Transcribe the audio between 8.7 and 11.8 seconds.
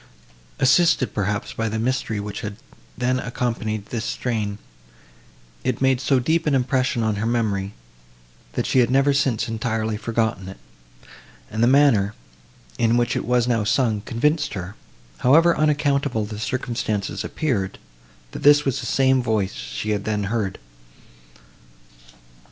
had never since entirely forgotten it; and the